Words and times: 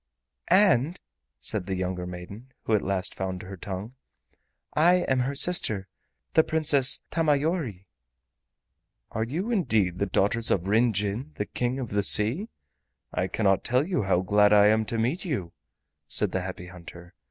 "And," 0.47 0.99
said 1.39 1.67
the 1.67 1.75
younger 1.75 2.07
maiden, 2.07 2.53
who 2.63 2.73
at 2.73 2.81
last 2.81 3.13
found 3.13 3.43
her 3.43 3.55
tongue, 3.55 3.93
"I 4.73 4.95
am 5.07 5.19
her 5.19 5.35
sister, 5.35 5.87
the 6.33 6.43
Princess 6.43 7.03
Tamayori." 7.11 7.85
"Are 9.11 9.23
you 9.23 9.51
indeed 9.51 9.99
the 9.99 10.07
daughters 10.07 10.49
of 10.49 10.67
Ryn 10.67 10.91
Jin, 10.91 11.33
the 11.35 11.45
King 11.45 11.77
of 11.77 11.89
the 11.89 12.01
Sea? 12.01 12.49
I 13.13 13.27
cannot 13.27 13.63
tell 13.63 13.85
you 13.85 14.01
how 14.01 14.21
glad 14.21 14.51
I 14.53 14.69
am 14.69 14.85
to 14.85 14.97
meet 14.97 15.23
you," 15.23 15.51
said 16.07 16.31
the 16.31 16.41
Happy 16.41 16.65
Hunter. 16.65 17.13